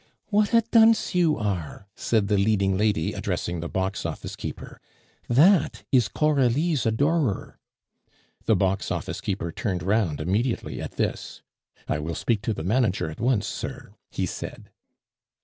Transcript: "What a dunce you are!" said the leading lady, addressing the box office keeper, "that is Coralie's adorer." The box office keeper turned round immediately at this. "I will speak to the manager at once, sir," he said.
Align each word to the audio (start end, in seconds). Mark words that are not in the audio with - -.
"What 0.31 0.51
a 0.51 0.63
dunce 0.71 1.13
you 1.13 1.37
are!" 1.37 1.85
said 1.95 2.27
the 2.27 2.39
leading 2.39 2.75
lady, 2.75 3.13
addressing 3.13 3.59
the 3.59 3.69
box 3.69 4.03
office 4.03 4.35
keeper, 4.35 4.81
"that 5.29 5.83
is 5.91 6.07
Coralie's 6.07 6.87
adorer." 6.87 7.59
The 8.45 8.55
box 8.55 8.89
office 8.89 9.21
keeper 9.21 9.51
turned 9.51 9.83
round 9.83 10.19
immediately 10.19 10.81
at 10.81 10.93
this. 10.93 11.43
"I 11.87 11.99
will 11.99 12.15
speak 12.15 12.41
to 12.41 12.53
the 12.55 12.63
manager 12.63 13.11
at 13.11 13.19
once, 13.21 13.45
sir," 13.45 13.93
he 14.09 14.25
said. 14.25 14.71